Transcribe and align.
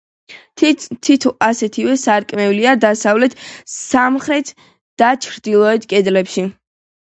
თითო 1.07 1.31
ასეთივე 1.47 1.97
სარკმელია 2.03 2.73
დასავლეთ, 2.85 3.35
სამხრეთ 3.75 4.51
და 5.03 5.11
ჩრდილოეთ 5.27 5.87
კედლებში. 5.95 6.49